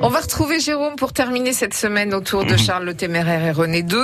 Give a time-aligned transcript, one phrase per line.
[0.00, 3.80] On va retrouver Jérôme pour terminer cette semaine autour de Charles le Téméraire et René
[3.80, 3.98] II.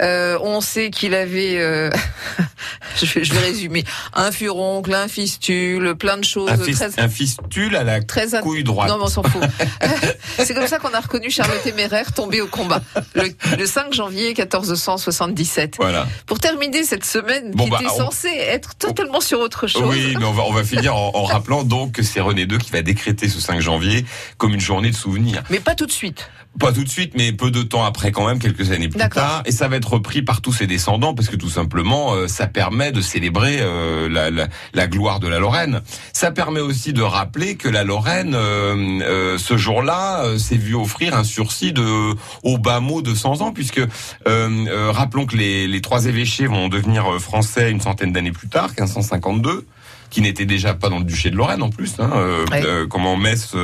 [0.00, 1.88] Euh, on sait qu'il avait, euh,
[3.02, 6.50] je, vais, je, vais, résumer, un furoncle, un fistule, plein de choses.
[6.50, 8.88] Un, fist, très, un fistule à la très couille droite.
[8.88, 9.42] Non, mais on s'en fout.
[10.38, 12.82] C'est comme ça qu'on a reconnu Charles le Téméraire tombé au combat
[13.14, 15.76] le, le 5 janvier 1477.
[15.78, 16.06] Voilà.
[16.26, 18.10] Pour terminer cette semaine bon, qui bah, était on...
[18.10, 19.84] censée être totalement sur autre chose.
[19.86, 22.58] Oui, mais on va, on va finir en, en rappelant donc que c'est René II
[22.58, 24.04] qui va décréter ce 5 janvier
[24.38, 25.14] comme une journée de souvenir
[25.50, 26.30] mais pas tout de suite.
[26.58, 29.42] Pas tout de suite, mais peu de temps après quand même, quelques années plus tard.
[29.44, 32.46] Et ça va être repris par tous ses descendants parce que tout simplement, euh, ça
[32.46, 35.80] permet de célébrer euh, la, la, la, gloire de la Lorraine.
[36.12, 41.24] Ça permet aussi de rappeler que la Lorraine, euh, ce jour-là, s'est vue offrir un
[41.24, 43.80] sursis de au bas mot de 100 ans, puisque
[44.24, 49.66] rappelons que les, les trois évêchés vont devenir français une centaine d'années plus tard, 1552
[50.10, 53.56] qui n'était déjà pas dans le duché de Lorraine en plus, hein, euh, comment Metz,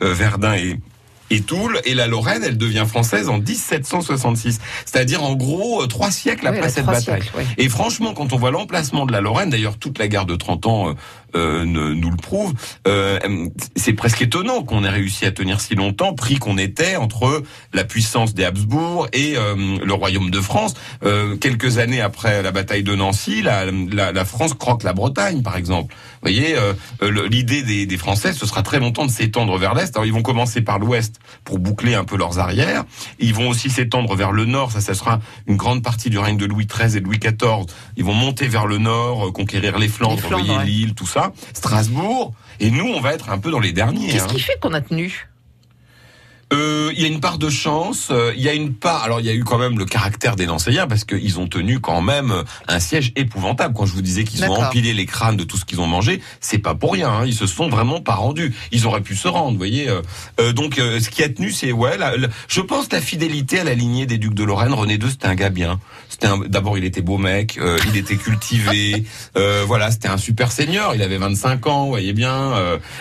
[0.00, 0.78] Verdun et
[1.30, 1.80] et Toul.
[1.84, 4.60] Et la Lorraine, elle devient française en 1766.
[4.84, 7.22] C'est-à-dire, en gros, euh, trois siècles après cette bataille.
[7.22, 7.44] Siècles, oui.
[7.58, 10.66] Et franchement, quand on voit l'emplacement de la Lorraine, d'ailleurs, toute la guerre de 30
[10.66, 10.94] ans
[11.36, 12.54] euh, nous le prouve,
[12.86, 13.18] euh,
[13.76, 17.84] c'est presque étonnant qu'on ait réussi à tenir si longtemps, pris qu'on était entre la
[17.84, 20.74] puissance des Habsbourg et euh, le royaume de France.
[21.40, 25.56] quelques années après la bataille de Nancy, la, la, la France croque la Bretagne, par
[25.56, 25.94] exemple.
[25.94, 26.56] Vous voyez,
[27.30, 29.94] l'idée des, des Français, ce sera très longtemps de s'étendre vers l'Est.
[29.96, 32.84] Alors, ils vont commencer par l'Ouest pour boucler un peu leurs arrières.
[33.18, 34.72] Ils vont aussi s'étendre vers le nord.
[34.72, 37.66] Ça, ça sera une grande partie du règne de Louis XIII et de Louis XIV.
[37.96, 40.64] Ils vont monter vers le nord, conquérir les Flandres, les Flandres ouais.
[40.64, 41.25] l'île, tout ça.
[41.52, 42.34] Strasbourg.
[42.60, 44.08] Et nous, on va être un peu dans les derniers.
[44.08, 44.28] Qu'est-ce hein.
[44.28, 45.28] qui fait qu'on a tenu?
[46.52, 49.02] Euh, il y a une part de chance, euh, il y a une part.
[49.02, 51.80] Alors il y a eu quand même le caractère des Nancéiens parce qu'ils ont tenu
[51.80, 53.74] quand même un siège épouvantable.
[53.74, 56.20] Quand je vous disais qu'ils ont empilé les crânes de tout ce qu'ils ont mangé,
[56.40, 57.08] c'est pas pour rien.
[57.08, 57.26] Hein.
[57.26, 58.54] Ils se sont vraiment pas rendus.
[58.70, 59.88] Ils auraient pu se rendre, vous voyez.
[59.88, 61.98] Euh, donc ce qui a tenu, c'est ouais.
[61.98, 64.72] La, la, je pense la fidélité à la lignée des ducs de Lorraine.
[64.72, 65.80] René II, c'était un gars bien.
[66.08, 69.04] C'était d'abord il était beau mec, il était cultivé.
[69.66, 70.94] voilà, c'était un super seigneur.
[70.94, 72.52] Il avait 25 ans, vous voyez bien.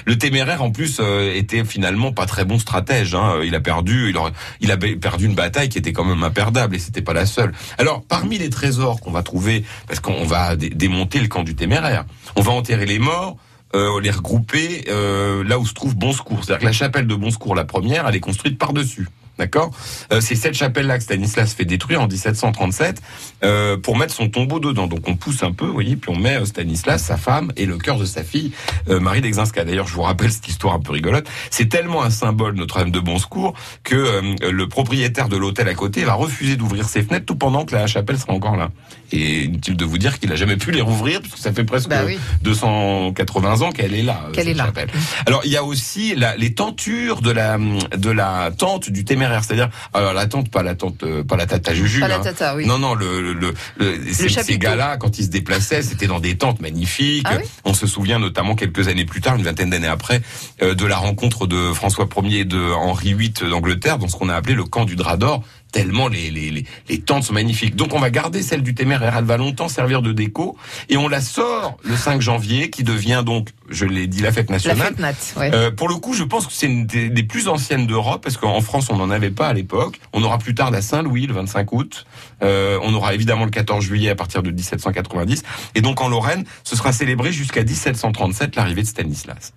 [0.05, 0.99] le téméraire en plus
[1.35, 3.13] était finalement pas très bon stratège.
[3.13, 4.13] Hein il a perdu,
[4.61, 7.53] il, a perdu une bataille qui était quand même imperdable et c'était pas la seule.
[7.77, 11.55] Alors, parmi les trésors qu'on va trouver, parce qu'on va dé démonter le camp du
[11.55, 13.37] téméraire, on va enterrer les morts,
[13.75, 16.43] euh, les regrouper euh, là où se trouve Bon Secours.
[16.43, 19.07] C'est-à-dire que la chapelle de Bon Secours, la première, elle est construite par-dessus.
[19.37, 19.71] D'accord
[20.11, 23.01] euh, C'est cette chapelle-là que Stanislas fait détruire en 1737
[23.43, 24.87] euh, pour mettre son tombeau dedans.
[24.87, 27.65] Donc on pousse un peu, vous voyez, puis on met euh, Stanislas, sa femme et
[27.65, 28.51] le cœur de sa fille,
[28.89, 29.65] euh, Marie d'Exinska.
[29.65, 31.27] D'ailleurs, je vous rappelle cette histoire un peu rigolote.
[31.49, 33.53] C'est tellement un symbole Notre-Dame de Bon Secours
[33.83, 37.75] que le propriétaire de l'hôtel à côté va refuser d'ouvrir ses fenêtres tout pendant que
[37.75, 38.71] la chapelle sera encore là.
[39.11, 41.89] Et inutile de vous dire qu'il a jamais pu les rouvrir puisque ça fait presque
[41.89, 42.17] bah oui.
[42.41, 44.27] 280 ans qu'elle est là.
[44.33, 44.65] Qu'elle est là.
[44.65, 44.89] Chapelle.
[45.25, 49.24] Alors il y a aussi la, les tentures de la de la tente du téméraire
[49.43, 52.21] c'est-à-dire alors la tante pas la tante euh, pas la tata Juju pas la hein.
[52.21, 52.65] tata, oui.
[52.65, 56.19] non non le, le, le, le ces, ces gars-là quand ils se déplaçaient c'était dans
[56.19, 59.69] des tentes magnifiques ah oui on se souvient notamment quelques années plus tard une vingtaine
[59.69, 60.21] d'années après
[60.61, 64.29] euh, de la rencontre de François Ier et de Henri VIII d'Angleterre dans ce qu'on
[64.29, 65.43] a appelé le camp du drap d'or
[65.75, 67.75] tellement les, les, les, les, tentes sont magnifiques.
[67.75, 70.55] Donc on va garder celle du téméraire, elle va longtemps servir de déco,
[70.87, 74.49] et on la sort le 5 janvier, qui devient donc, je l'ai dit, la fête
[74.49, 74.95] nationale.
[74.97, 75.53] La fête nat, ouais.
[75.53, 78.37] euh, pour le coup, je pense que c'est une des, des, plus anciennes d'Europe, parce
[78.37, 79.99] qu'en France, on n'en avait pas à l'époque.
[80.13, 82.05] On aura plus tard la Saint-Louis, le 25 août.
[82.41, 85.43] Euh, on aura évidemment le 14 juillet à partir de 1790.
[85.75, 89.51] Et donc en Lorraine, ce sera célébré jusqu'à 1737, l'arrivée de Stanislas.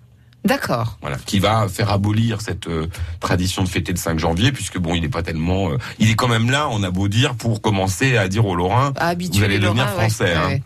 [0.45, 0.97] D'accord.
[1.01, 2.87] Voilà, qui va faire abolir cette euh,
[3.19, 6.15] tradition de fêter le 5 janvier, puisque bon, il n'est pas tellement, euh, il est
[6.15, 6.69] quand même là.
[6.71, 10.23] On a beau dire pour commencer à dire aux Lorrains, vous allez devenir Lorrains, français.
[10.25, 10.47] Ouais, hein.
[10.47, 10.61] ouais.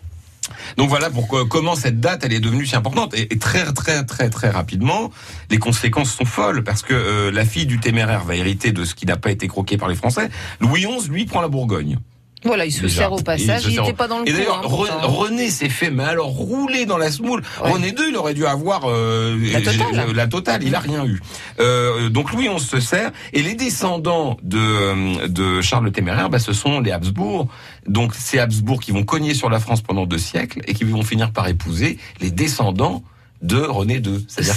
[0.76, 4.04] Donc voilà pourquoi comment cette date elle est devenue si importante et, et très très
[4.04, 5.10] très très rapidement
[5.50, 8.94] les conséquences sont folles parce que euh, la fille du téméraire va hériter de ce
[8.94, 10.28] qui n'a pas été croqué par les Français.
[10.60, 11.98] Louis XI lui prend la Bourgogne.
[12.44, 13.02] Voilà, il se Déjà.
[13.02, 15.06] sert au passage, il n'était pas dans le Et d'ailleurs, hein.
[15.06, 17.42] René s'est fait, mais alors rouler dans la semoule.
[17.62, 17.70] Ouais.
[17.72, 20.12] René II, il aurait dû avoir euh, La totale.
[20.14, 20.62] la totale.
[20.62, 21.20] Il a rien eu.
[21.60, 23.10] Euh, donc Louis on se sert.
[23.32, 27.48] Et les descendants de de Charles le Téméraire, bah, ce sont les Habsbourg.
[27.88, 31.02] Donc ces Habsbourg qui vont cogner sur la France pendant deux siècles et qui vont
[31.02, 33.02] finir par épouser les descendants
[33.42, 34.24] de René II.
[34.28, 34.54] C'est-à-dire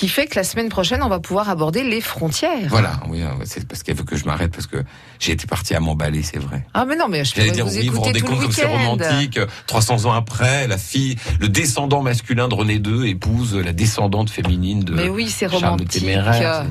[0.00, 2.68] Qui fait que la semaine prochaine, on va pouvoir aborder les frontières.
[2.70, 4.82] voilà, oui, euh, c'est parce qu'elle veut que je m'arrête parce que
[5.18, 6.64] j'ai été parti à m'emballer, c'est vrai.
[6.72, 9.36] Ah, mais non, mais je J'allais dire, vous oui, vous rendez compte comme c'est romantique.
[9.36, 14.30] euh, 300 ans après, la fille, le descendant masculin de René II épouse la descendante
[14.30, 15.88] féminine de Mais oui, c'est romantique.
[15.90, 16.64] Téméraire.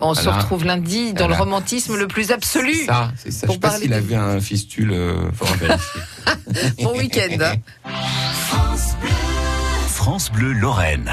[0.00, 1.38] On se retrouve lundi dans Voilà.
[1.38, 2.72] le romantisme le plus absolu.
[2.72, 3.46] C'est ça, c'est ça.
[3.48, 5.16] Pour Je sais pas s'il de- avait un fistule, euh,
[5.58, 6.00] vérifier.
[6.84, 7.36] Bon week-end.
[7.40, 7.54] hein.
[9.88, 11.04] France Bleu Lorraine.